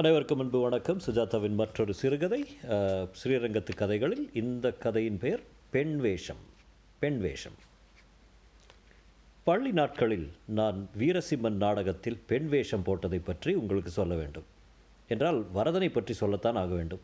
[0.00, 0.98] அனைவருக்கும் அன்பு வணக்கம்.
[1.04, 2.38] சுஜாதாவின் மற்றொரு சிறுகதை
[3.20, 6.42] ஸ்ரீரங்கத்து கதைகளில் இந்த கதையின் பெயர் பெண் வேஷம்
[7.00, 7.56] பெண் வேஷம்.
[9.48, 14.46] பள்ளி நாட்களில் நான் வீரசிம்மன் நாடகத்தில் பெண் வேஷம் போட்டதை பற்றி உங்களுக்கு சொல்ல வேண்டும்.
[15.08, 17.02] என்றால் வரதனை பற்றி சொல்லத்தான் ஆக வேண்டும்.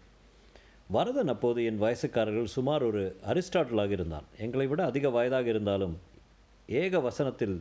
[0.98, 4.28] வரதன் அப்போது என் வயசுக்காரர்கள் சுமார் ஒரு அரிஸ்டாட்டிலாக இருந்தான்.
[4.46, 5.96] எங்களை விட அதிக வயதாக இருந்தாலும்
[6.84, 7.58] ஏக வசனத்தில்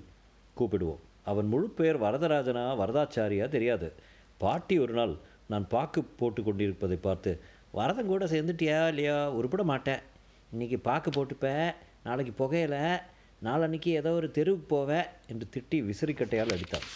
[0.59, 1.03] கூப்பிடுவோம்.
[1.31, 3.89] அவன் முழு பெயர் வரதராஜனா வரதாச்சாரியா தெரியாது.
[4.37, 7.39] பாட்டி ஒரு நாள் நான் பாக்கு போட்டு கொண்டிருப்பதை பார்த்து
[7.71, 9.31] வரதன் கூட சேர்ந்துட்டியா இல்லையா?
[9.31, 9.99] உருப்பிட மாட்டேன்.
[10.55, 13.01] இன்றைக்கி பாக்கு போட்டுப்ப நாளைக்கு புகையில.
[13.43, 16.87] நாளன்னைக்கு ஏதோ ஒரு தெருவுக்கு போவேன் என்று திட்டி விசிறிக்கட்டையால் அடித்தான்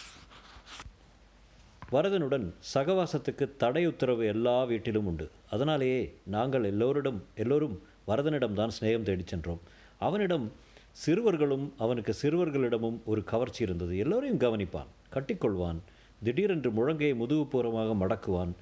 [1.91, 5.29] வரதனுடன் சகவாசத்துக்கு தடை உத்தரவு எல்லா வீட்டிலும் உண்டு.
[5.49, 9.59] அதனாலேயே நாங்கள் எல்லோரிடம் எல்லோரும் வரதனிடம்தான் சிநேகம் தேடிச் சென்றோம்.
[9.99, 10.51] அவனிடம்
[10.91, 13.97] சிறுவர்களும் அவனுக்கு சிறுவர்களிடமும் ஒரு கவர்ச்சி இருந்தது.
[13.97, 15.79] எல்லோரையும் கவனிப்பான் கட்டிக்கொள்வான்.
[16.23, 18.53] திடீரென்று முழங்கையை முதுகுப்பூர்வமாக மடக்குவான்.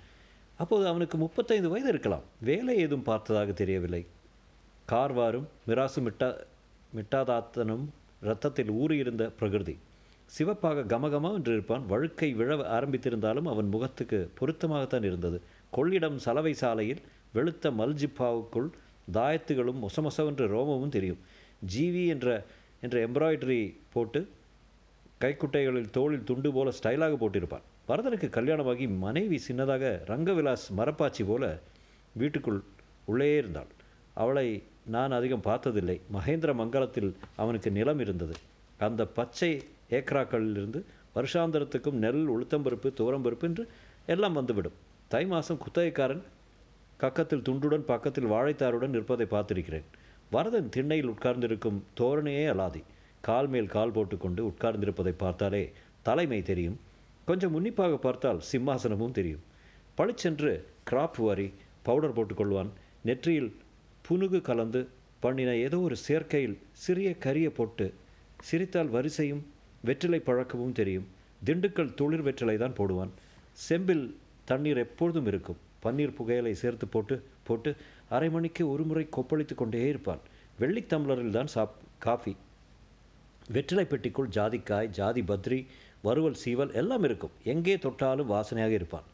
[0.57, 2.25] அப்போது அவனுக்கு முப்பத்தைந்து வயது இருக்கலாம்.
[2.41, 4.05] வேலை ஏதும் பார்த்ததாக தெரியவில்லை.
[4.89, 6.29] கார்வாரும் மிராசு மிட்டா
[6.95, 7.85] மிட்டாதாத்தனும்
[8.21, 9.77] இரத்தத்தில் ஊறியிருந்த பிரகிருதி
[10.25, 11.85] சிவப்பாக கமகமா என்று இருப்பான்.
[11.85, 15.41] வழுக்கை விழ ஆரம்பித்திருந்தாலும் அவன் முகத்துக்கு பொருத்தமாகத்தான் இருந்தது.
[15.75, 17.01] கொள்ளிடம் சலவை சாலையில்
[17.33, 18.69] வெளுத்த மல்ஜிப்பாவுக்குள்
[19.13, 21.17] தாயத்துகளும் மொசமொசவென்ற ரோமமும் தெரியும்.
[21.75, 22.45] ஜிவி என்ற
[22.81, 24.27] என்ற எம்ப்ராய்டரி போட்டு
[25.25, 27.65] கைக்குட்டைகளில் தோளில் துண்டு போல ஸ்டைலாக போட்டிருப்பான்.
[27.87, 31.59] பரதனுக்கு கல்யாணமாகி மனைவி சின்னதாக ரங்கவிலாஸ் மரப்பாச்சி போல
[32.13, 32.63] வீட்டுக்குள்
[33.05, 33.71] உள்ளே இருந்தாள்.
[34.13, 36.01] அவளை நான் அதிகம் பார்த்ததில்லை.
[36.13, 38.33] மகேந்திர மங்கலத்தில் அவனுக்கு நிலம் இருந்தது.
[38.77, 40.81] அந்த பச்சை ஏக்ராக்களிலிருந்து
[41.15, 43.67] வருஷாந்தரத்துக்கும் நெல் உளுத்தம்பருப்பு துவரம்பருப்பு என்று
[44.05, 44.77] எல்லாம் வந்துவிடும்.
[45.07, 46.21] தை மாதம் குத்தகைக்காரன்
[46.99, 49.87] கக்கத்தில் துண்டுடன் பக்கத்தில் வாழைத்தாருடன் நிற்பதை பார்த்திருக்கிறேன்.
[50.31, 52.81] வரதன் திண்ணையில் உட்கார்ந்திருக்கும் தோரணையே அலாதி.
[53.27, 55.61] கால் மேல் கால் போட்டுக்கொண்டு உட்கார்ந்திருப்பதை பார்த்தாலே
[56.07, 56.77] தலைமை தெரியும்.
[57.29, 59.43] கொஞ்சம் உன்னிப்பாக பார்த்தால் சிம்மாசனமும் தெரியும்.
[59.97, 60.51] பளிச்சென்று
[60.89, 61.47] கிராப் வாரி
[61.87, 62.71] பவுடர் போட்டுக்கொள்வான்.
[63.07, 63.49] நெற்றியில்
[64.07, 64.81] புனுகு கலந்து
[65.23, 67.87] பண்ணின ஏதோ ஒரு சேர்க்கையில் சிறிய கரிய போட்டு
[68.47, 69.43] சிரித்தால் வரிசையும்
[69.87, 71.07] வெற்றிலை பழக்கமும் தெரியும்.
[71.45, 73.11] திண்டுக்கல் துளிர் வெற்றிலை தான் போடுவான்.
[73.67, 74.05] செம்பில்
[74.49, 75.59] தண்ணீர் எப்பொழுதும் இருக்கும்.
[75.83, 77.15] பன்னீர் புகையலை சேர்த்து போட்டு
[77.47, 77.71] போட்டு
[78.15, 80.21] அரை மணிக்கு ஒரு முறை கொப்பளித்து கொண்டே இருப்பான்.
[80.59, 81.75] வெள்ளித்தம்ளரில் தான் சாப்
[82.05, 82.33] காஃபி.
[83.53, 85.59] வெற்றிலை பெட்டிக்குள் ஜாதிக்காய் ஜாதி பத்ரி
[86.05, 87.33] வறுவல் சீவல் எல்லாம் இருக்கும்.
[87.53, 89.05] எங்கே தொட்டாலும் வாசனையாக இருப்பான்.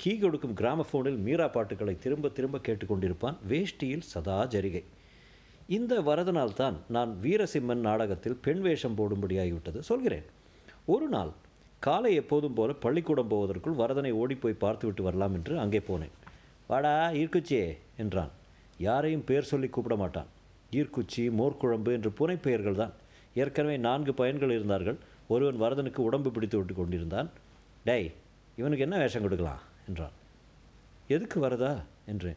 [0.00, 3.36] கீ கொடுக்கும் கிராமஃபோனில் மீரா பாட்டுகளை திரும்ப திரும்ப கேட்டுக்கொண்டிருப்பான்.
[3.50, 4.82] வேஷ்டியில் சதா ஜரிகை.
[5.76, 10.26] இந்த வரதனால் தான் நான் வீரசிம்மன் நாடகத்தில் பெண் வேஷம் போடும்படியாகிவிட்டது சொல்கிறேன்.
[10.94, 11.32] ஒரு நாள்
[11.86, 16.14] காலை எப்போதும் போல பள்ளிக்கூடம் போவதற்குள் வரதனை ஓடிப்போய் பார்த்துவிட்டு வரலாம் என்று அங்கே போனேன்.
[16.70, 17.68] வாடா ஈர்க்குச்சியே
[18.02, 18.32] என்றான்.
[18.88, 20.28] யாரையும் பேர் சொல்லி கூப்பிட மாட்டான்.
[20.78, 22.92] ஈர்க்குச்சி மோர்க்குழம்பு என்று புனைப்பெயர்கள் தான்
[23.34, 24.96] ஏற்கனவே நான்கு பையன்கள் இருந்தார்கள்.
[25.28, 27.30] ஒருவன் வரதனுக்கு உடம்பு பிடித்து விட்டு கொண்டிருந்தான்.
[27.84, 28.12] டேய்
[28.56, 29.60] இவனுக்கு என்ன வேஷம் கொடுக்கலாம்?
[29.88, 30.10] என்றான்.
[31.08, 31.82] எதுக்கு வரதா?
[32.06, 32.36] என்றேன்.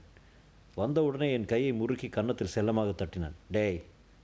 [0.75, 3.31] வந்தவுடனே என் கையை முறுக்கி கன்னத்தில் செல்லமாக தட்டினான்.
[3.51, 3.81] டேய்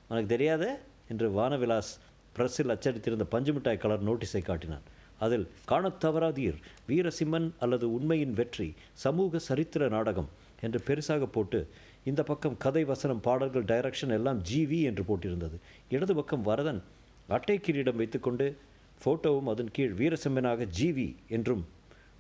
[0.08, 0.68] உனக்கு தெரியாதே?
[1.09, 2.00] என்று வானவிலாஸ்
[2.35, 4.81] பிரஸ்ஸில் அச்சடித்திருந்த பஞ்சுமிட்டாய் கலர் நோட்டீஸை காட்டினான்.
[5.19, 6.56] அதில் காணத் தவறாதீர்
[6.88, 10.29] வீரசிம்மன் அல்லது உண்மையின் வெற்றி சமூக சரித்திர நாடகம்
[10.62, 11.68] என்று பெருசாக போட்டு
[12.04, 15.58] இந்த பக்கம் கதை வசனம் பாடல்கள் டைரக்ஷன் எல்லாம் ஜிவி என்று போட்டிருந்தது.
[15.90, 16.82] இடது பக்கம் வரதன்
[17.28, 18.58] அட்டை கிரீடம் வைத்துக்கொண்டு
[19.04, 21.68] ஃபோட்டோவும் அதன் கீழ் வீரசிம்மனாக ஜிவி என்றும்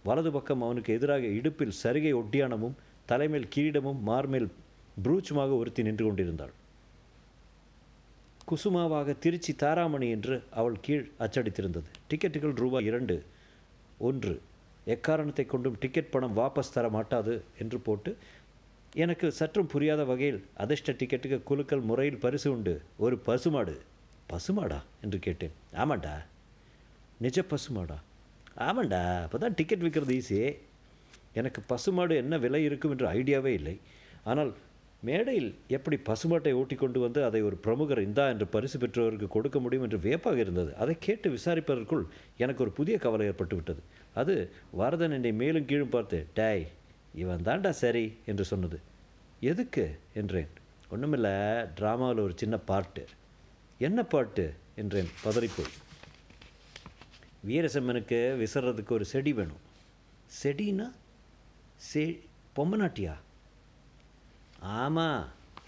[0.03, 2.75] வலது பக்கம் அவனுக்கு எதிராக இடுப்பில் சரிகை ஒட்டியானமும்
[3.05, 4.49] தலைமேல் கிரீடமும் மார்மேல்
[5.03, 6.53] புரூச்சுமாக ஒருத்தி நின்று கொண்டிருந்தாள்.
[8.47, 11.89] குசுமாவாக திருச்சி தாராமணி என்று அவள் கீழ் அச்சடித்திருந்தது.
[12.09, 13.25] டிக்கெட்டுகள் ரூபாய் இரண்டு.
[13.97, 14.41] ஒன்று.
[14.85, 18.17] எக்காரணத்தை கொண்டும் டிக்கெட் பணம் வாபஸ் தர மாட்டாது என்று போட்டு
[18.93, 22.81] எனக்கு சற்றும் புரியாத வகையில் அதிர்ஷ்ட டிக்கெட்டுக்கு குலுக்கல் முறையில் பரிசு உண்டு.
[22.97, 23.81] ஒரு பசுமாடு.
[24.29, 24.81] பசுமாடா?
[25.01, 25.51] என்று கேட்டேன்.
[25.73, 26.13] ஆமாண்டா.
[27.17, 27.97] நிஜ பசுமாடா?
[28.57, 29.21] ஆமாண்டா.
[29.23, 30.55] அப்போ தான் டிக்கெட் விற்கிறது ஈஸி
[31.33, 33.79] எனக்கு பசுமாடு என்ன விலை இருக்கும் என்ற ஐடியாவே இல்லை.
[34.23, 34.53] ஆனால்
[35.01, 39.83] மேடையில் எப்படி பசுமாட்டை ஓட்டி கொண்டு வந்து அதை ஒரு பிரமுகர் இந்தா என்று பரிசு பெற்றவருக்கு கொடுக்க முடியும்
[39.83, 40.75] என்று வியப்பாக இருந்தது.
[40.75, 42.03] அதை கேட்டு விசாரிப்பதற்குள்
[42.37, 43.79] எனக்கு ஒரு புதிய கவலை ஏற்பட்டு விட்டது
[44.13, 46.67] அது வரதன் என்னை மேலும் கீழும் பார்த்து டேய்
[47.13, 48.81] இவன் தாண்டா சரி என்று சொன்னது.
[49.39, 49.99] எதுக்கு?
[50.13, 50.47] என்றேன்.
[50.91, 51.29] ஒன்றுமில்ல
[51.79, 53.05] ட்ராமாவில் ஒரு சின்ன பாட்டு.
[53.77, 54.53] என்ன பாட்டு?
[54.75, 55.09] என்றேன்.
[55.23, 55.77] பதறிப்போய்
[57.47, 59.67] வீரசம்மனுக்கு விசறதுக்கு ஒரு செடி வேணும்.
[60.43, 60.91] செடினா?
[61.75, 62.19] செ
[62.55, 63.15] பொம்மநாட்டியா?
[64.59, 65.27] ஆமாம்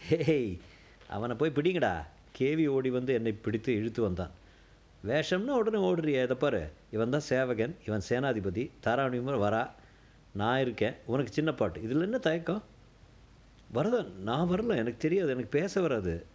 [0.10, 0.60] ஹேய்
[1.08, 2.06] அவனை போய் பிடிங்கடா.
[2.38, 4.32] கேவி ஓடி வந்து என்னை பிடித்து இழுத்து வந்தான்.
[5.08, 6.72] வேஷம்னா உடனே ஓடுறிய இதை பாரு.
[6.92, 9.72] இவன் தான் சேவகன் இவன் சேனாதிபதி தாராணியமர் வரா.
[10.34, 11.82] நான் இருக்கேன் உனக்கு சின்ன பாட்டு.
[11.82, 12.64] இதில் என்ன தயக்கம்?
[13.74, 14.14] வரதா?
[14.14, 16.26] நான் வரல எனக்கு தெரியாது எனக்கு பேச வராது.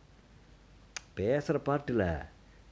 [1.15, 2.03] பேசுகிற பாட்டில்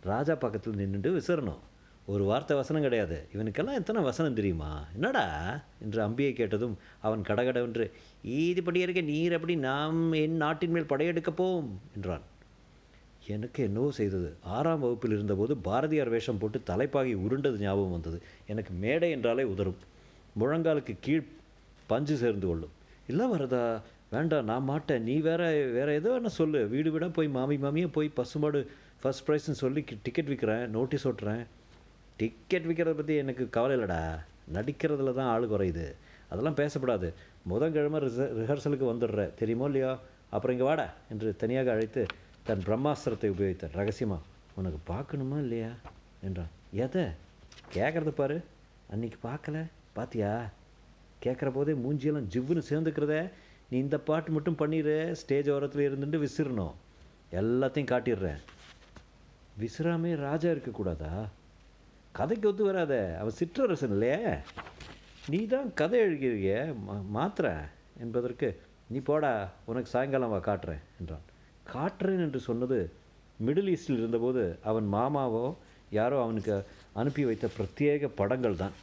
[0.01, 1.59] ராஜா பக்கத்தில் நின்றுட்டு விசிறணும்.
[2.07, 3.29] ஒரு வார்த்தை வசனம் கிடையாது.
[3.33, 4.85] இவனுக்கெல்லாம் எத்தனை வசனம் தெரியுமா?
[4.93, 5.61] என்னடா?
[5.83, 7.91] என்று அம்பியை கேட்டதும் அவன் கடகடவென்று
[8.27, 12.21] ஈதுபடி இருக்க நீர் அப்படி நாம் என் நாட்டின் மேல் படையெடுக்கப் போம் என்றான்.
[13.27, 14.37] எனக்கு என்னவோ செய்தது.
[14.41, 18.23] ஆறாம் வகுப்பில் இருந்தபோது பாரதியார் வேஷம் போட்டு தலைப்பாகி உருண்டது ஞாபகம் வந்தது.
[18.47, 19.77] எனக்கு மேடை என்றாலே உதறும்.
[20.41, 21.25] முழங்காலுக்கு கீழ்
[21.87, 22.75] பஞ்சு சேர்ந்து கொள்ளும்.
[23.07, 23.63] இல்லை வரதா
[24.11, 25.03] வேண்டாம் நான் மாட்டேன்.
[25.03, 25.43] நீ வேற
[25.77, 26.69] வேற ஏதோ என்ன சொல்லு.
[26.69, 28.61] வீடு வீடாக போய் மாமி மாமியை போய் பசுமாடு
[29.01, 31.43] ஃபர்ஸ்ட் ப்ரைஸ்னு சொல்லி டிக்கெட் விற்கிறேன் நோட்டீஸ் ஓட்டுறேன்.
[32.17, 34.01] டிக்கெட் விற்கிறத பற்றி எனக்கு கவலை இல்லைடா.
[34.53, 35.87] நடிக்கிறதுல தான் ஆள் குறையுது.
[36.29, 37.09] அதெல்லாம் பேசப்படாது.
[37.51, 39.99] முதங்கிழமை ரிச ரிஹர்சலுக்கு வந்துடுற தெரியுமோ இல்லையோ?
[40.31, 42.07] அப்புறம் இங்கே வாடா என்று தனியாக அழைத்து
[42.43, 43.77] தன் பிரம்மாஸ்திரத்தை உபயோகித்தார்.
[43.81, 44.23] ரகசியமாக
[44.55, 45.71] உனக்கு பார்க்கணுமா இல்லையா?
[46.23, 46.53] என்றான்.
[46.73, 47.05] எதை?
[47.75, 48.45] கேட்குறது பாரு.
[48.95, 49.67] அன்றைக்கி பார்க்கல.
[49.97, 50.33] பாத்தியா?
[51.25, 53.17] கேட்குற போதே மூஞ்சியெல்லாம் ஜிவ்வுன்னு சேர்ந்துக்கிறத.
[53.71, 56.75] நீ இந்த பாட்டு மட்டும் பண்ணிடு ஸ்டேஜ் ஓரத்தில் இருந்துட்டு விசிறணும்.
[57.41, 58.41] எல்லாத்தையும் காட்டிடுறேன்.
[59.63, 61.13] விசிறாமே ராஜா இருக்கக்கூடாதா?
[62.19, 64.21] கதைக்கு ஒத்து வராத அவன் சிற்றரசன் இல்லையே?
[65.33, 66.55] நீ தான் கதை எழுகிறிய
[66.87, 67.65] மா மாத்துறேன்
[68.05, 68.49] என்பதற்கு.
[68.93, 69.33] நீ போடா
[69.71, 71.25] உனக்கு சாயங்காலம் வா காட்டுறேன் என்றான்.
[71.75, 72.79] காட்டுறேன் என்று சொன்னது
[73.47, 75.45] மிடில் ஈஸ்டில் இருந்தபோது அவன் மாமாவோ
[75.99, 76.55] யாரோ அவனுக்கு
[77.01, 78.75] அனுப்பி வைத்த பிரத்யேக படங்கள் தான்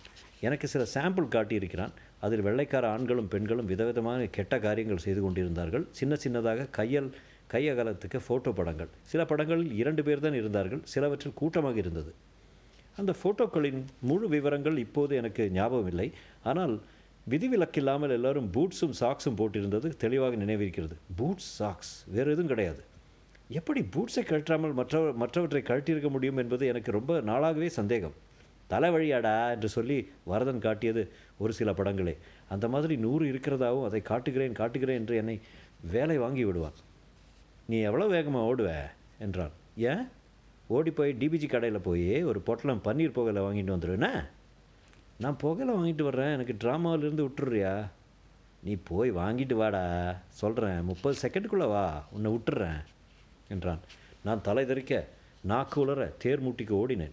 [0.48, 1.94] எனக்கு சில சாம்பிள் காட்டியிருக்கிறான்.
[2.26, 5.86] அதில் வெள்ளைக்கார ஆண்களும் பெண்களும் விதவிதமான கெட்ட காரியங்கள் செய்து கொண்டிருந்தார்கள்.
[6.00, 7.10] சின்ன சின்னதாக கையல்
[7.54, 8.90] கையகலத்துக்கு ஃபோட்டோ படங்கள்.
[9.12, 10.82] சில படங்களில் இரண்டு பேர் தான் இருந்தார்கள்.
[10.94, 12.12] சிலவற்றில் கூட்டமாக இருந்தது.
[13.02, 16.08] அந்த ஃபோட்டோக்களின் முழு விவரங்கள் இப்போது எனக்கு ஞாபகம் இல்லை
[16.52, 16.74] ஆனால்
[17.32, 20.96] விதிவிலக்கில்லாமல் எல்லாரும் பூட்ஸும் சாக்ஸும் போட்டிருந்தது தெளிவாக நினைவிருக்கிறது.
[21.20, 22.82] பூட்ஸ் சாக்ஸ் வேறு எதுவும் கிடையாது.
[23.60, 28.16] எப்படி பூட்ஸை கழற்றாமல் மற்ற மற்றவற்றை கழட்டியிருக்க முடியும் என்பது எனக்கு ரொம்ப நாளாகவே சந்தேகம்.
[28.72, 32.18] தலைவழியாடா என்று சொல்லி வரதன் காட்டியது ஒரு சில படங்களே.
[32.50, 35.40] அந்த மாதிரி நூறு இருக்கிறதாவும் அதை காட்டுகிறேன் காட்டுகிறேன் என்று என்னை
[35.92, 36.78] வேலை வாங்கி விடுவான்.
[37.66, 38.70] நீ எவ்வளோ வேகமாக ஓடுவ?
[39.20, 39.52] என்றான்.
[39.78, 40.08] ஏன்?
[40.68, 44.26] ஓடி போய் டிபிஜி கடையில் போய் ஒரு பொட்டலம் பன்னீர் புகையில் வாங்கிட்டு வந்துடுவேண்ணே
[45.20, 47.90] நான் புகையில் வாங்கிட்டு வர்றேன் எனக்கு ட்ராமாவிலேருந்து விட்டுறியா
[48.64, 52.84] நீ போய் வாங்கிட்டு வாடா சொல்கிறேன் முப்பது செகண்டுக்குள்ளே வா உன்னை விட்டுறேன்
[53.48, 53.80] என்றான்.
[54.24, 55.08] நான் தலை தெறிக்க
[55.42, 57.12] நாக்கு உலர தேர் மூட்டிக்கு ஓடினேன்.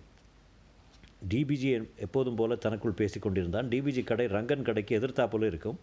[1.23, 1.71] டிபிஜி
[2.07, 3.69] எப்போதும் போல தனக்குள் பேசி கொண்டிருந்தான்.
[3.73, 5.79] டிபிஜி கடை ரங்கன் கடைக்கு எதிர்த்தாப்புல இருக்கும்.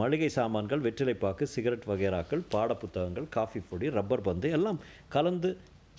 [0.00, 4.78] மளிகை சாமான்கள் வெற்றிலைப்பாக்கு சிகரெட் வகைராக்கள் பாடப்புத்தகங்கள் காஃபி பொடி ரப்பர் பந்து எல்லாம்
[5.14, 5.50] கலந்து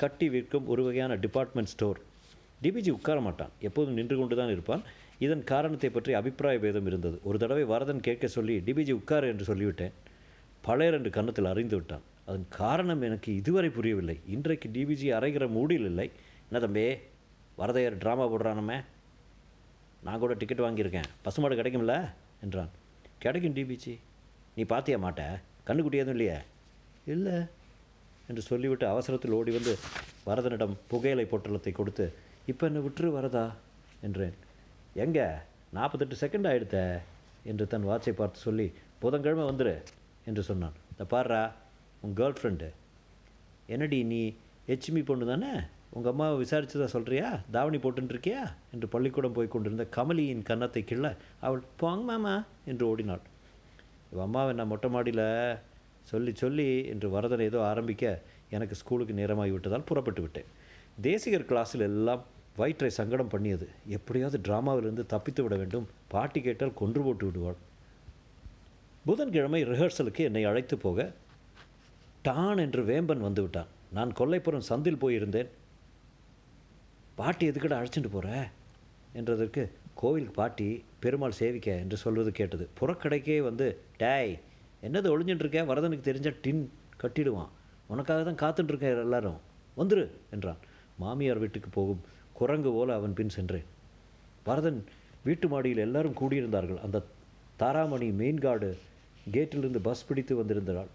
[0.02, 2.00] கட்டி விற்கும் ஒரு வகையான டிபார்ட்மெண்ட் ஸ்டோர்
[2.64, 3.54] டிபிஜி உட்கார மாட்டான்.
[3.68, 4.84] எப்போதும் நின்று கொண்டு தான் இருப்பான்.
[5.26, 7.18] இதன் காரணத்தை பற்றி அபிப்பிராய பேதம் இருந்தது.
[7.24, 9.94] ஒரு தடவை வரதன் கேட்க சொல்லி டிபிஜி உட்கார் என்று சொல்லிவிட்டேன்.
[10.68, 12.04] பழையர் என்று கன்னத்தில் அறிந்து விட்டான்.
[12.26, 14.18] அதன் காரணம் எனக்கு இதுவரை புரியவில்லை.
[14.36, 16.08] இன்றைக்கு டிபிஜி அரைகிற மூடியில் இல்லை.
[16.50, 16.86] என்ன தம்பே
[17.58, 18.84] வரதையர் ட்ராமா போடுறானுமே
[20.04, 21.10] நான் கூட டிக்கெட் வாங்கியிருக்கேன்.
[21.22, 22.10] பசுமாடு கிடைக்கும்ல?
[22.42, 22.70] என்றான்.
[23.20, 24.00] கிடைக்கும் டிபிச்சி
[24.56, 25.24] நீ பார்த்தியா மாட்ட?
[25.68, 26.38] கண்ணுக்குட்டி எதுவும் இல்லையே?
[27.06, 27.34] இல்லை
[28.28, 29.78] என்று சொல்லிவிட்டு அவசரத்தில் ஓடி வந்து
[30.26, 32.14] வரதனிடம் புகையிலை பொட்டலத்தை கொடுத்து
[32.46, 33.54] இப்போ என்னை விட்டுரு வரதா?
[34.02, 34.34] என்றேன்.
[34.94, 35.28] எங்கே?
[35.74, 37.00] நாற்பத்தெட்டு செகண்ட் ஆகிடுத்த
[37.44, 39.82] என்று தன் வாட்சை பார்த்து சொல்லி புதன்கிழமை வந்துரு
[40.26, 40.74] என்று சொன்னான்.
[40.92, 41.52] இந்த பாடுறா
[42.02, 42.70] உன் கேர்ள் ஃப்ரெண்டு
[43.68, 44.36] என்னடி நீ
[44.68, 45.54] ஹெச்மி பொண்ணு தானே?
[45.96, 48.42] உங்கள் அம்மாவை விசாரிச்சதா சொல்கிறியா தாவணி போட்டுருக்கியா
[48.74, 51.08] என்று பள்ளிக்கூடம் போய் கொண்டிருந்த கமலியின் கன்னத்தை கிள்ள
[51.46, 52.36] அவள் போங்க மாமா
[52.72, 53.24] என்று ஓடினாள்.
[54.12, 55.26] இவன் அம்மாவை நான் மொட்டை மாடியில்
[56.12, 58.14] சொல்லி சொல்லி என்று வரதன் ஏதோ ஆரம்பிக்க
[58.56, 60.50] எனக்கு ஸ்கூலுக்கு நேரமாகி விட்டதால் புறப்பட்டு விட்டேன்.
[61.08, 62.24] தேசிகர் கிளாஸில் எல்லாம்
[62.60, 63.68] வயிற்றை சங்கடம் பண்ணியது.
[63.98, 65.86] எப்படியாவது டிராமாவிலிருந்து தப்பித்து விட வேண்டும்.
[66.14, 67.60] பாட்டி கேட்டால் கொன்று போட்டு விடுவாள்.
[69.06, 71.00] புதன்கிழமை ரிஹர்சலுக்கு என்னை அழைத்து போக
[72.28, 75.50] டான் என்று வேம்பன் வந்துவிட்டான் நான் கொல்லைப்புறம் சந்தில் போயிருந்தேன்.
[77.22, 78.48] பாட்டி எதுக்கட அழைச்சிட்டு போகிற
[79.16, 82.70] என்றதற்கு கோவிலுக்கு பாட்டி பெருமாள் சேவிக்க என்று சொல்வது கேட்டது.
[82.80, 84.40] புறக்கடைக்கே வந்து டேய்
[84.84, 87.50] என்னது ஒளிஞ்சிட்டு வரதனுக்கு தெரிஞ்ச டின் கட்டிடுவான்.
[87.88, 89.38] உனக்காக தான் காத்துட்ருக்கேன் எல்லாரும்.
[89.78, 90.58] வந்துரு என்றான்.
[90.98, 92.02] மாமியார் வீட்டுக்கு போகும்
[92.34, 93.64] குரங்கு போல அவன் பின் சென்றேன்.
[94.44, 94.84] வரதன்
[95.24, 96.80] வீட்டு மாடியில் எல்லாரும் கூடியிருந்தார்கள்.
[96.80, 97.04] அந்த
[97.56, 98.78] தாராமணி மெயின் கார்டு
[99.32, 100.92] கேட்டிலிருந்து பஸ் பிடித்து வந்திருந்தாள்.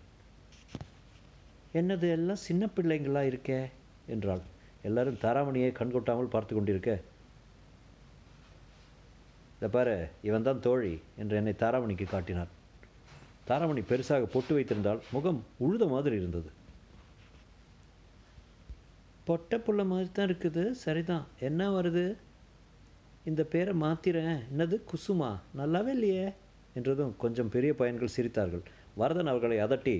[1.74, 3.60] என்னது எல்லாம் சின்ன பிள்ளைங்களா இருக்கே?
[4.06, 4.44] என்றாள்.
[4.88, 6.90] எல்லாரும் தாராமணியை கண்கொட்டாமல் பார்த்து கொண்டிருக்க.
[9.56, 12.50] இதை பாரு இவன் தான் தோழி என்று என்னை தாராமணிக்கு காட்டினார்.
[13.48, 16.50] தாராமணி பெருசாக பொட்டு வைத்திருந்தால் முகம் உழுத மாதிரி இருந்தது.
[19.28, 20.64] பொட்டை புள்ள மாதிரி தான் இருக்குது.
[20.84, 21.24] சரிதான்.
[21.48, 22.04] என்ன வருது?
[23.24, 24.36] இந்த பேரை மாத்திரேன்.
[24.52, 24.76] என்னது?
[24.92, 25.30] குசுமா?
[25.58, 26.26] நல்லாவே இல்லையே?
[26.74, 28.64] என்றதும் கொஞ்சம் பெரிய பையன்கள் சிரித்தார்கள்.
[29.00, 29.96] வரதன் அவர்களை அதட்டி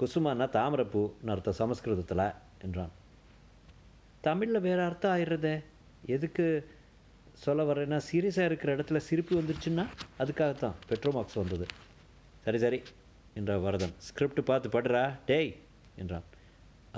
[0.00, 2.26] குசுமானா தாமரப்பூ அர்த்தம் சமஸ்கிருதத்தில்
[2.62, 2.92] என்றான்.
[4.26, 5.54] தமிழில் வேறு அர்த்தம் ஆயிடுறதே.
[6.14, 6.44] எதுக்கு
[7.44, 9.84] சொல்ல வரேன்னா சீரியஸாக இருக்கிற இடத்துல சிரிப்பு வந்துருச்சுன்னா
[10.22, 11.66] அதுக்காகத்தான் பெட்ரோமாக்ஸ் வந்தது.
[12.44, 12.78] சரி சரி
[13.38, 13.94] என்றார் வரதன்.
[14.06, 15.02] ஸ்கிரிப்ட் பார்த்து படுறா?
[15.30, 15.50] டேய்
[16.02, 16.26] என்றான்.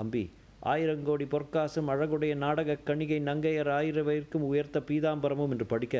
[0.01, 0.23] அம்பி
[0.71, 5.97] ஆயிரங்கோடி பொற்காசும் அழகுடைய நாடக கணிகை நங்கையர் ஆயிரவர்க்கும் உயர்த்த பீதாம்பரமும் என்று படிக்க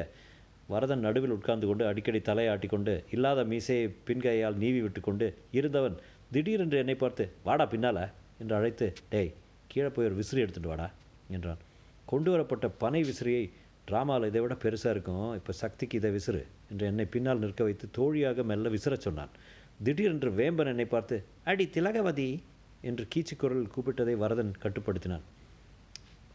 [0.73, 5.27] வரதன் நடுவில் உட்கார்ந்து கொண்டு அடிக்கடி தலையாட்டி கொண்டு இல்லாத மீசையை பின்கையால் நீவி விட்டு கொண்டு
[5.59, 5.97] இருந்தவன்
[6.35, 7.99] திடீரென்று என்னை பார்த்து வாடா பின்னால
[8.43, 9.33] என்று அழைத்து டேய்
[9.73, 10.87] கீழே போய் ஒரு விசிறி எடுத்துகிட்டு வாடா.
[11.35, 11.61] என்றான்.
[12.05, 13.43] கொண்டு வரப்பட்ட பனை விசிறியை
[13.89, 15.33] ட்ராமாவில் இதை விட பெருசாக இருக்கும்.
[15.33, 16.41] இப்போ சக்திக்கு இதை விசிறு
[16.71, 19.31] என்று என்னை பின்னால் நிற்க வைத்து தோழியாக மெல்ல விசிறச் சொன்னான்.
[19.83, 22.29] திடீரென்று வேம்பன் என்னை பார்த்து அடி திலகவதி
[22.81, 25.25] என்று கீச்சுக்குரல் கூப்பிட்டதை வரதன் கட்டுப்படுத்தினான்.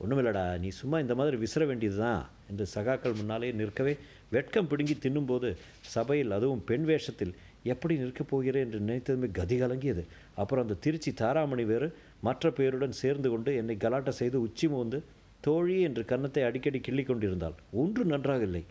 [0.02, 3.92] ஒன்றுமில்லடா நீ சும்மா இந்த மாதிரி விசிற வேண்டியது தான் என்று சகாக்கள் முன்னாலே நிற்கவே
[4.30, 5.48] வெட்கம் பிடுங்கி தின்னும்போது
[5.94, 10.04] சபையில் அதுவும் பெண் வேஷத்தில் எப்படி நிற்கப் போகிறேன் என்று நினைத்ததுமே கதி கலங்கியது.
[10.34, 15.02] அப்புறம் அந்த திருச்சி தாராமணி வேறு மற்ற பேருடன் சேர்ந்து கொண்டு என்னை கலாட்ட செய்து உச்சி மோந்து
[15.40, 17.52] தோழி என்று கன்னத்தை அடிக்கடி கிள்ளி கொண்டிருந்தாள்.
[17.72, 18.64] ஒன்று நன்றாக இல்லை.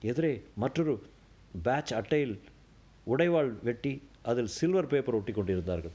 [0.00, 1.02] எதிரே மற்றொரு
[1.62, 2.38] பேட்ச் அட்டையில்
[3.06, 5.90] உடைவாள் வெட்டி அதில் சில்வர் பேப்பர் ஒட்டி கொண்டிருந்தார்கள்.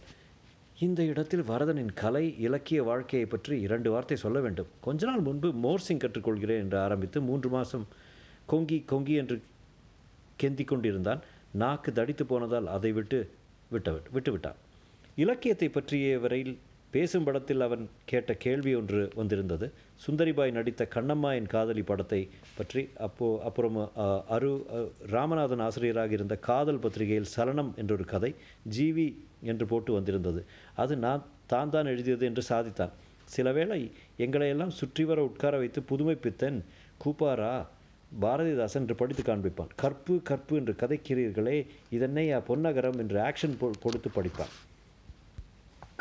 [0.79, 4.67] இந்த இடத்தில் வரதனின் கலை இலக்கிய வாழ்க்கையை பற்றி இரண்டு வார்த்தை சொல்ல வேண்டும்.
[4.81, 7.87] கொஞ்ச நாள் முன்பு மோர்சிங் கற்றுக்கொள்கிறேன் என்று ஆரம்பித்து மூன்று மாதம்
[8.45, 9.41] கொங்கி கொங்கி என்று
[10.43, 11.21] கெந்தி கொண்டிருந்தான்.
[11.61, 13.19] நாக்கு தடித்து போனதால் அதை விட்டு
[13.71, 14.59] விட்ட விட்டு விட்டுவிட்டான்
[15.17, 16.55] இலக்கியத்தை பற்றிய வரையில்
[16.93, 19.65] பேசும் படத்தில் அவன் கேட்ட கேள்வி ஒன்று வந்திருந்தது.
[20.05, 22.19] சுந்தரிபாய் நடித்த கண்ணம்மா என் காதலி படத்தை
[22.57, 23.77] பற்றி அப்போ அப்புறம்
[24.35, 24.49] அரு
[25.15, 28.31] ராமநாதன் ஆசிரியராக இருந்த காதல் பத்திரிகையில் சலனம் என்றொரு கதை
[28.77, 29.07] ஜீவி
[29.51, 30.41] என்று போட்டு வந்திருந்தது.
[30.83, 32.95] அது நான் தான் தான் எழுதியது என்று சாதித்தான்.
[33.35, 33.81] சில வேளை
[34.25, 36.59] எங்களையெல்லாம் சுற்றி வர உட்கார வைத்து புதுமை பித்தன்
[37.03, 37.53] கூப்பாரா
[38.23, 39.71] பாரதிதாசன் என்று படித்து காண்பிப்பான்.
[39.75, 41.57] கற்பு கற்பு என்று கதைக்கிறீர்களே
[41.97, 44.53] இதென்னை பொன்னகரம் என்று ஆக்ஷன் கொடுத்து படிப்பான்.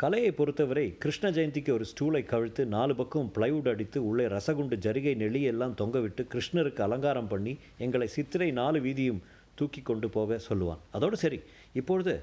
[0.01, 5.77] கலையை பொறுத்தவரை கிருஷ்ண ஜெயந்திக்கு ஒரு ஸ்டூலை கவிழ்த்து நாலு பக்கம் பிளைவுட் அடித்து உள்ளே ரசகுண்டு ஜரிகை நெளியெல்லாம்
[5.81, 9.21] தொங்கவிட்டு கிருஷ்ணருக்கு அலங்காரம் பண்ணி எங்களை சித்திரை நாலு வீதியும்
[9.55, 10.81] தூக்கி கொண்டு போக சொல்லுவான்.
[10.91, 11.39] அதோடு சரி
[11.73, 12.13] இப்பொழுது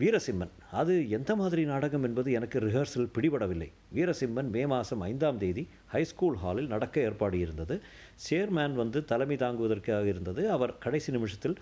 [0.00, 0.50] வீரசிம்மன்.
[0.72, 3.68] அது எந்த மாதிரி நாடகம் என்பது எனக்கு ரிஹர்சல் பிடிபடவில்லை.
[3.94, 7.80] வீரசிம்மன் மே மாதம் ஐந்தாம் தேதி ஹைஸ்கூல் ஹாலில் நடக்க ஏற்பாடு இருந்தது.
[8.28, 10.50] சேர்மேன் வந்து தலைமை தாங்குவதற்காக இருந்தது.
[10.50, 11.56] அவர் கடைசி நிமிஷத்தில்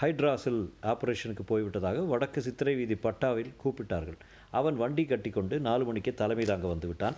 [0.00, 4.18] ஹைட்ராசில் ஆபரேஷனுக்கு போய்விட்டதாக வடக்கு சித்திரை வீதி பட்டாவில் கூப்பிட்டார்கள்.
[4.50, 7.14] அவன் வண்டி கட்டிக்கொண்டு நாலு மணிக்கு தலைமை தாங்க வந்துவிட்டான்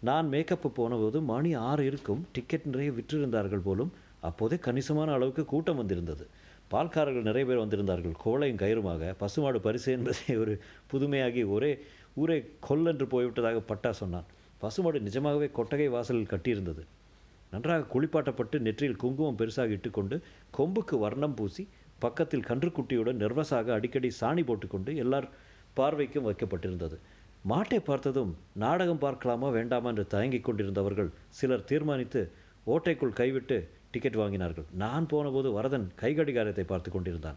[0.00, 2.26] நான் மேக்கப்பு போனபோது மணி ஆறு இருக்கும்.
[2.32, 6.26] டிக்கெட் நிறைய விற்றிருந்தார்கள் போலும் அப்போதே கணிசமான அளவுக்கு கூட்டம் வந்திருந்தது.
[6.70, 8.14] பால்காரர்கள் நிறைய பேர் வந்திருந்தார்கள்.
[8.24, 9.14] கோழையும் கயிறுமாக.
[9.18, 10.54] பசுமாடு பரிசு என்பதை ஒரு
[10.92, 11.72] புதுமையாகி ஒரே
[12.14, 14.24] ஊரே கொல்லென்று போய்விட்டதாக பட்டா சொன்னான்.
[14.58, 16.82] பசுமாடு நிஜமாகவே கொட்டகை வாசலில் கட்டியிருந்தது.
[17.50, 20.16] நன்றாக குளிப்பாட்டப்பட்டு நெற்றியில் குங்குமம் பெருசாக இட்டுக்கொண்டு
[20.58, 25.28] கொம்புக்கு வர்ணம் பூசி பக்கத்தில் கன்றுக்குட்டியுடன் நெர்வஸாக அடிக்கடி சாணி போட்டுக்கொண்டு எல்லார்
[25.76, 26.96] பார்வைக்கும் வைக்கப்பட்டிருந்தது.
[27.48, 32.22] மாட்டை பார்த்ததும் நாடகம் பார்க்கலாமா வேண்டாமா என்று தயங்கிக் கொண்டிருந்தவர்கள் சிலர் தீர்மானித்து
[32.66, 33.58] ஓட்டைக்குள் கைவிட்டு
[33.90, 34.64] டிக்கெட் வாங்கினார்கள்.
[34.72, 37.36] நான் போனபோது வரதன் கைகடிகாரத்தை பார்த்து கொண்டிருந்தான்.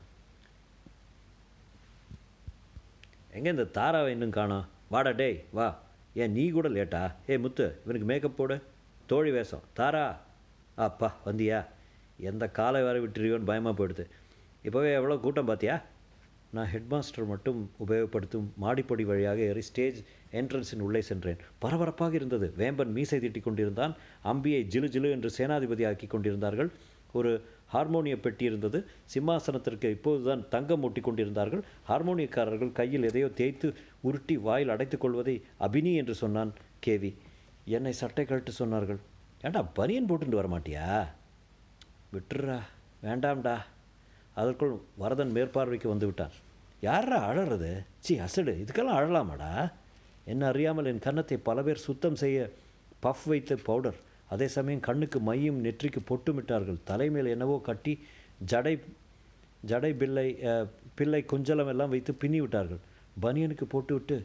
[3.32, 5.80] எங்கே இந்த தாராவை இன்னும் காணோம் வாடா டேய் வா.
[6.14, 7.14] ஏன் நீ கூட லேட்டா?
[7.30, 8.62] ஏ முத்து இவனுக்கு மேக்கப் போடு.
[9.06, 9.62] தோழி வேஷம்.
[9.74, 10.20] தாரா.
[10.76, 11.66] அப்பா வந்தியா?
[12.20, 14.06] எந்த காலை வர விட்டுருவோன்னு பயமாக போயிடுது.
[14.64, 15.82] இப்போவே எவ்வளோ கூட்டம் பார்த்தியா
[16.52, 20.00] நான் ஹெட்மாஸ்டர் மட்டும் உபயோகப்படுத்தும் மாடிப்படி வழியாக ஏறி ஸ்டேஜ்
[20.32, 21.38] என்ட்ரன்ஸின் உள்ளே சென்றேன்.
[21.60, 22.54] பரபரப்பாக இருந்தது.
[22.58, 23.94] வேம்பன் மீசை திட்டிக் கொண்டிருந்தான்.
[24.24, 26.72] அம்பியை ஜிலு ஜிலு என்று சேனாதிபதி ஆக்கி கொண்டிருந்தார்கள்.
[27.14, 27.32] ஒரு
[27.68, 28.80] ஹார்மோனிய பெட்டி இருந்தது.
[29.14, 31.64] சிம்மாசனத்திற்கு இப்போதுதான் தங்கம் ஒட்டி கொண்டிருந்தார்கள்.
[31.90, 36.54] ஹார்மோனியக்காரர்கள் கையில் எதையோ தேய்த்து உருட்டி வாயில் அடைத்துக் கொள்வதை அபினி என்று சொன்னான்
[36.86, 37.14] கேவி.
[37.66, 38.98] என்னை சட்டை கழட்டு சொன்னார்கள்.
[39.42, 41.08] ஏண்டா பனியன் போட்டுட்டு வர மாட்டியா
[42.14, 42.60] விட்டுறா.
[43.04, 43.56] வேண்டாம்டா.
[44.40, 46.36] அதற்குள் வரதன் மேற்பார்வைக்கு வந்துவிட்டார்
[46.88, 47.72] யாரா அழறது?
[48.06, 48.54] சி அசடு.
[48.62, 49.52] இதுக்கெல்லாம் அழலாமாடா?
[50.32, 52.38] என்ன அறியாமல் என் கன்னத்தை பல பேர் சுத்தம் செய்ய
[53.06, 54.00] பஃப் வைத்த பவுடர்.
[54.34, 56.80] அதே சமயம் கண்ணுக்கு மையும் நெற்றிக்கு பொட்டுமிட்டார்கள்.
[56.90, 57.94] தலைமையில் என்னவோ கட்டி
[58.52, 58.76] ஜடை
[59.70, 60.28] ஜடை பிள்ளை
[61.00, 62.82] பிள்ளை குஞ்சலம் எல்லாம் வைத்து பின்னி விட்டார்கள்
[63.24, 64.18] பனியனுக்கு போட்டுவிட்டு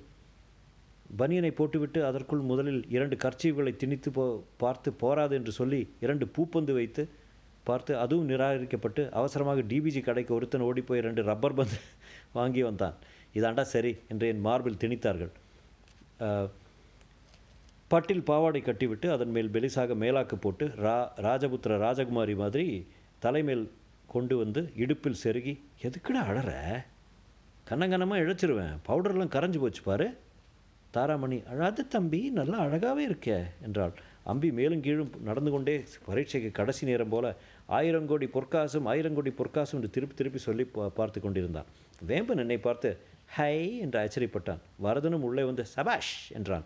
[1.18, 4.24] பனியனை போட்டுவிட்டு அதற்குள் முதலில் இரண்டு கர்ச்சீவுகளை திணித்து போ
[4.62, 7.02] பார்த்து போராது என்று சொல்லி இரண்டு பூப்பந்து வைத்து
[7.68, 11.78] பார்த்து அதுவும் நிராகரிக்கப்பட்டு அவசரமாக டிபிஜி கடைக்கு ஒருத்தன் ஓடிப்போய் ரெண்டு ரப்பர் பந்து
[12.38, 12.96] வாங்கி வந்தான்.
[13.38, 15.32] இதாண்டா சரி என்று என் மார்பில் திணித்தார்கள்.
[17.92, 20.96] பட்டில் பாவாடை கட்டிவிட்டு அதன் மேல் பெலிசாக மேலாக்கு போட்டு ரா
[21.26, 22.66] ராஜபுத்திர ராஜகுமாரி மாதிரி
[23.24, 23.64] தலைமேல்
[24.14, 25.54] கொண்டு வந்து இடுப்பில் செருகி
[25.86, 26.50] எதுக்குடா அழற?
[27.68, 28.74] கன்னங்கன்னமாக இழைச்சிருவேன்.
[28.88, 30.08] பவுடர்லாம் கரைஞ்சு போச்சு பாரு.
[30.94, 33.94] தாராமணி அழாத தம்பி நல்லா அழகாகவே இருக்கே என்றாள்.
[34.32, 35.74] அம்பி மேலும் கீழும் நடந்து கொண்டே
[36.06, 37.26] பரீட்சைக்கு கடைசி நேரம் போல
[37.66, 41.64] ஆயிரம் கோடி பொற்காசும் ஆயிரம் கோடி பொற்காசும் என்று திருப்பி திருப்பி சொல்லி பா- பார்த்து கொண்டிருந்தான்.
[42.06, 46.64] வேம்பன் என்னை பார்த்து ஹை என்று ஆச்சரியப்பட்டான் வரதனும் உள்ளே வந்து சபாஷ் என்றான்.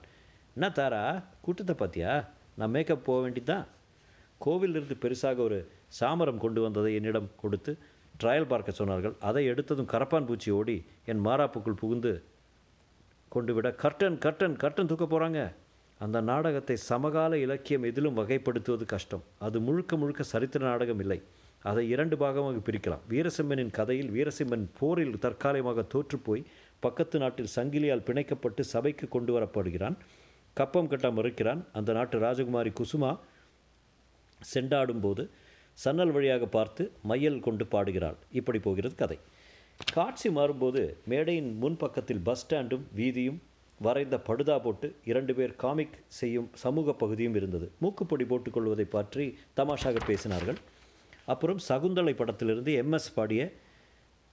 [0.54, 2.26] என்ன தாரா கூட்டத்தை பார்த்தியா?
[2.54, 3.64] நான் மேக்கப் போக வேண்டிதான்.
[4.44, 7.78] கோவிலிருந்து பெருசாக ஒரு சாமரம் கொண்டு வந்ததை என்னிடம் கொடுத்து
[8.22, 9.14] ட்ரையல் பார்க்க சொன்னார்கள்.
[9.20, 12.22] அதை எடுத்ததும் கரப்பான் பூச்சி ஓடி என் மாறாப்புக்குள் புகுந்து
[13.28, 15.52] கொண்டு விட கர்டன் கர்டன் கர்டன் தூக்க போகிறாங்க
[16.04, 19.24] அந்த நாடகத்தை சமகால இலக்கியம் எதிலும் வகைப்படுத்துவது கஷ்டம்.
[19.46, 21.18] அது முழுக்க முழுக்க சரித்திர நாடகம் இல்லை.
[21.70, 23.02] அதை இரண்டு பாகமாக பிரிக்கலாம்.
[23.10, 26.46] வீரசிம்மனின் கதையில் வீரசிம்மன் போரில் தற்காலிகமாக தோற்றுப்போய்
[26.80, 29.96] பக்கத்து நாட்டில் சங்கிலியால் பிணைக்கப்பட்டு சபைக்கு கொண்டு வரப்படுகிறான்.
[30.56, 31.60] கப்பம் கட்ட மறுக்கிறான்.
[31.72, 33.12] அந்த நாட்டு ராஜகுமாரி குசுமா
[34.54, 35.24] செண்டாடும்போது
[35.78, 38.18] சன்னல் வழியாக பார்த்து மையல் கொண்டு பாடுகிறாள்.
[38.40, 39.18] இப்படி போகிறது கதை.
[39.92, 40.80] காட்சி மாறும்போது
[41.10, 43.38] மேடையின் முன்பக்கத்தில் பஸ் ஸ்டாண்டும் வீதியும்
[43.84, 47.66] வரைந்த படுதா போட்டு இரண்டு பேர் காமிக் செய்யும் சமூக பகுதியும் இருந்தது.
[47.82, 50.58] மூக்குப்பொடி போட்டுக்கொள்வதை பற்றி தமாஷாக பேசினார்கள்.
[51.24, 53.42] அப்புறம் சகுந்தலை படத்திலிருந்து எம்எஸ் பாடிய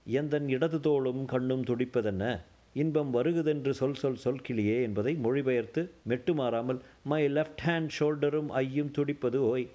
[0.05, 2.25] எந்தன் இடது தோளும் கண்ணும் துடிப்பதென்ன?
[2.73, 8.91] இன்பம் வருகுதென்று சொல் சொல் சொல் கிளியே என்பதை மொழிபெயர்த்து மெட்டு மாறாமல் மை லெஃப்ட் ஹேண்ட் ஷோல்டரும் ஐயும்
[8.97, 9.67] துடிப்பது ஓய்.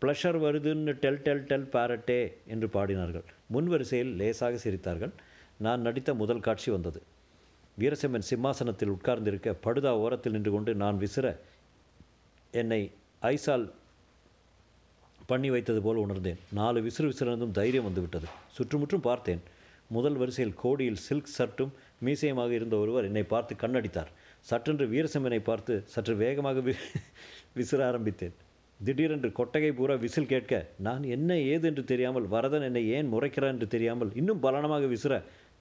[0.00, 3.26] ப்ளஷர் வருதுன்னு டெல் டெல் டெல் பாரட்டே என்று பாடினார்கள்.
[3.54, 5.12] முன்வரிசையில் லேசாக சிரித்தார்கள்.
[5.58, 7.02] நான் நடித்த முதல் காட்சி வந்தது.
[7.80, 11.26] வீரசிம்மன் சிம்மாசனத்தில் உட்கார்ந்திருக்க படுதா ஓரத்தில் நின்று கொண்டு நான் விசிற
[12.54, 12.82] என்னை
[13.32, 13.64] ஐசால்
[15.30, 16.40] பண்ணி வைத்தது போல் உணர்ந்தேன்.
[16.58, 18.26] நாலு விசிறு விசிறந்தும் தைரியம் வந்துவிட்டது.
[18.56, 19.42] சுற்றுமுற்றும் பார்த்தேன்.
[19.96, 21.72] முதல் வரிசையில் கோடியில் சில்க் சர்ட்டும்
[22.04, 24.10] மீசையுமாக இருந்த ஒருவர் என்னை பார்த்து கண்ணடித்தார்.
[24.50, 26.74] சற்றென்று வீரசிம்மனை பார்த்து சற்று வேகமாக வி
[27.58, 28.34] விசிற ஆரம்பித்தேன்.
[28.80, 30.52] திடீரென்று கொட்டகை பூரா விசில் கேட்க
[30.86, 35.14] நான் என்ன ஏது என்று தெரியாமல் வரதன் என்னை ஏன் முறைக்கிறான் என்று தெரியாமல் இன்னும் பலனமாக விசிற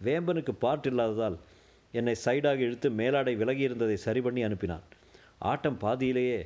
[0.05, 1.37] வேம்பனுக்கு பாட்டு இல்லாததால்
[1.97, 4.85] என்னை சைடாக இழுத்து மேலாடை விலகி இருந்ததை சரி பண்ணி அனுப்பினான்.
[5.51, 6.39] ஆட்டம் பாதியிலேயே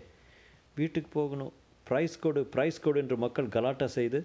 [0.79, 1.53] வீட்டுக்கு போகணும்.
[1.87, 4.19] ப்ரைஸ் கோடு ப்ரைஸ் கோடு என்று மக்கள் கலாட்டா செய்து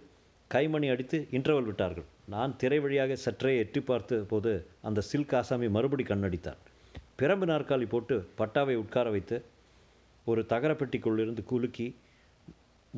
[0.54, 2.06] கைமணி அடித்து இன்டர்வல் விட்டார்கள்.
[2.34, 4.52] நான் திரை வழியாக சற்றே எட்டி பார்த்த போது
[4.88, 6.60] அந்த சில்க் ஆசாமி மறுபடி கண்ணடித்தார்
[7.20, 9.36] பிரம்பு நாற்காலி போட்டு பட்டாவை உட்கார வைத்து
[10.26, 11.86] ஒரு தகரப்பெட்டிக்குள்ளிருந்து குலுக்கி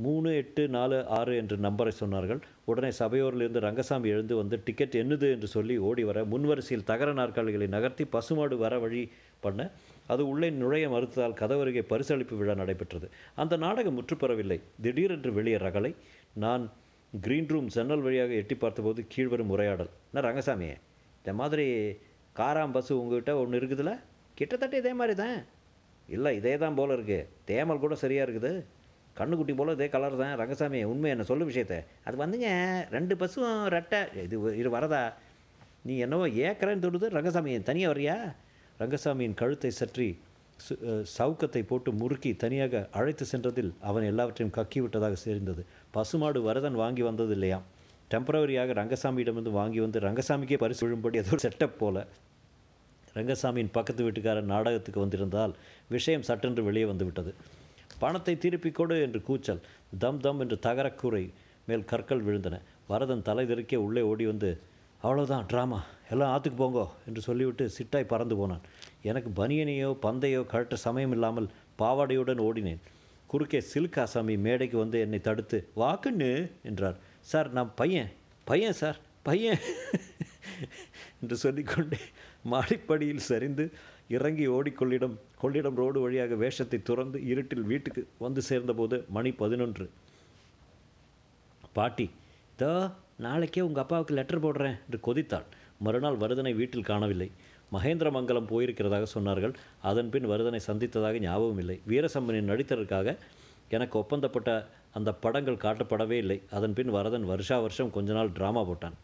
[0.02, 2.40] மூணு எட்டு நாலு ஆறு என்று நம்பரை சொன்னார்கள்.
[2.70, 5.26] உடனே சபையோரிலிருந்து ரங்கசாமி எழுந்து வந்து டிக்கெட் என்னது?
[5.34, 9.02] என்று சொல்லி ஓடி வர முன்வரிசையில் தகர நாற்காலிகளை நகர்த்தி பசுமாடு வர வழி
[9.44, 9.68] பண்ண
[10.12, 13.06] அது உள்ளே நுழைய மறுத்ததால் கதவருகே பரிசளிப்பு விழா நடைபெற்றது.
[13.42, 14.58] அந்த நாடகம் முற்றுப்பெறவில்லை.
[14.84, 15.92] திடீரென்று வெளியே ரகலை
[16.44, 16.64] நான்
[17.12, 19.90] கிரீன் ரூம் ஜன்னல் வழியாக எட்டி பார்த்தபோது கீழ்வரும் உரையாடல்.
[20.12, 20.76] நான் ரங்கசாமியே
[21.20, 21.66] இந்த மாதிரி
[22.40, 23.92] காராம் பஸ்ஸு உங்ககிட்ட ஒன்று இருக்குதுல்ல
[24.38, 25.38] கிட்டத்தட்ட இதே மாதிரி தான்.
[26.08, 28.50] இல்லை இதே தான் போல் இருக்குது தேமல் கூட சரியாக இருக்குது.
[29.18, 30.34] கண்ணுக்குட்டி போல் இதே கலர் தான்.
[30.40, 31.26] ரங்கசாமி உண்மை என்ன?
[31.30, 31.76] சொல்லு விஷயத்த.
[32.06, 32.50] அது வந்துங்க
[32.96, 34.00] ரெண்டு பஸ்ஸும் ரெட்டை.
[34.26, 35.02] இது இது வரதா?
[35.88, 37.08] நீ என்னவோ ஏக்கரன்னு தொடுது.
[37.16, 38.16] ரங்கசாமி தனியாக வரியா
[38.82, 40.08] ரங்கசாமியின் கழுத்தை சற்றி
[40.64, 40.74] சு
[41.16, 45.62] சவுக்கத்தை போட்டு முறுக்கி தனியாக அழைத்து சென்றதில் அவன் எல்லாவற்றையும் கக்கி விட்டதாக தெரிந்தது.
[45.96, 47.64] பசுமாடு வரதன் வாங்கி வந்தது இல்லையாம்
[48.12, 52.06] டெம்பரவரியாக ரங்கசாமியிடமிருந்து வாங்கி வந்து ரங்கசாமிக்கே பரிசு விழும்படி ஏதோ செட்டப் போல
[53.16, 55.52] ரங்கசாமியின் பக்கத்து வீட்டுக்காரன் நாடகத்துக்கு வந்திருந்தால்
[55.96, 57.32] விஷயம் சட்டென்று வெளியே வந்துவிட்டது.
[58.04, 59.64] பணத்தை திருப்பிக் கொடு என்று கூச்சல்.
[59.98, 61.24] தம் தம் என்று தகரக்கூரை
[61.68, 62.56] மேல் கற்கள் விழுந்தன.
[62.88, 64.50] வரதன் தலை தெறிக்க உள்ளே ஓடி வந்து
[65.02, 65.78] அவ்வளோதான் ட்ராமா
[66.12, 68.64] எல்லாம் ஆற்றுக்கு போங்கோ என்று சொல்லிவிட்டு சிட்டாய் பறந்து போனான்.
[69.02, 72.82] எனக்கு பனியனையோ பந்தையோ கழட்ட சமயம் இல்லாமல் பாவாடையுடன் ஓடினேன்.
[73.30, 76.30] குறுக்கே சில்க் ஆசாமி மேடைக்கு வந்து என்னை தடுத்து வாக்குன்னு
[76.62, 76.98] என்றார்.
[77.30, 78.10] சார் நான் பையன்.
[78.46, 78.98] பையன் சார்.
[79.22, 79.62] பையன்.
[81.20, 82.00] என்று சொல்லிக்கொண்டே
[82.50, 83.64] மாடிப்படியில் சரிந்து
[84.08, 89.86] இறங்கி ஓடி கொள்ளிடம் கொள்ளிடம் ரோடு வழியாக வேஷத்தை துறந்து இருட்டில் வீட்டுக்கு வந்து சேர்ந்தபோது மணி பதினொன்று.
[91.76, 92.06] பாட்டி
[92.58, 92.70] தோ
[93.26, 95.46] நாளைக்கே உங்கள் அப்பாவுக்கு லெட்டர் போடுறேன் என்று கொதித்தாள்.
[95.86, 97.28] மறுநாள் வருதனை வீட்டில் காணவில்லை.
[97.72, 99.54] மகேந்திரமங்கலம் போயிருக்கிறதாக சொன்னார்கள்.
[99.90, 101.76] அதன்பின் வருதனை சந்தித்ததாக ஞாபகம் இல்லை.
[101.90, 103.16] வீரசம்மனின் நடித்ததற்காக
[103.68, 104.50] எனக்கு ஒப்பந்தப்பட்ட
[104.98, 106.38] அந்த படங்கள் காட்டப்படவே இல்லை.
[106.50, 108.96] அதன்பின் வரதன் வருஷா வருஷம் கொஞ்ச நாள் ட்ராமா போட்டான்.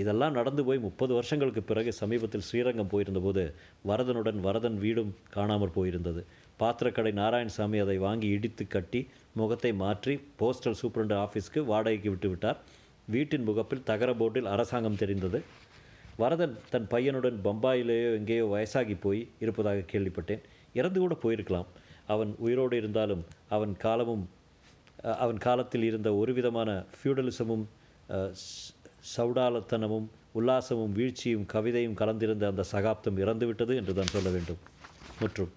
[0.00, 3.44] இதெல்லாம் நடந்து போய் முப்பது வருஷங்களுக்கு பிறகு சமீபத்தில் ஸ்ரீரங்கம் போயிருந்தபோது
[3.90, 6.22] வரதனுடன் வரதன் வீடும் காணாமல் போயிருந்தது.
[6.60, 9.00] பாத்திரக்கடை நாராயணசாமி அதை வாங்கி இடித்து கட்டி
[9.40, 12.60] முகத்தை மாற்றி போஸ்டல் சூப்பரண்ட் ஆஃபீஸ்க்கு வாடகைக்கு விட்டுவிட்டார்
[13.14, 15.38] வீட்டின் முகப்பில் தகர போர்டில் அரசாங்கம் தெரிந்தது.
[16.22, 20.42] வரதன் தன் பையனுடன் பம்பாயிலேயோ எங்கேயோ வயசாகி போய் இருப்பதாக கேள்விப்பட்டேன்.
[20.78, 21.70] இறந்து கூட போயிருக்கலாம்.
[22.14, 23.22] அவன் உயிரோடு இருந்தாலும்
[23.56, 24.24] அவன் காலமும்
[25.24, 27.64] அவன் காலத்தில் இருந்த ஒரு விதமான ஃபியூடலிசமும்
[29.16, 34.58] சௌடாலத்தனமும் சவுடாலத்தனமும் உல்லாசமும் வீழ்ச்சியும் கவிதையும் கலந்திருந்த அந்த சகாப்தம் இறந்துவிட்டது என்று தான் சொல்ல வேண்டும்.
[35.20, 35.48] மற்றும்.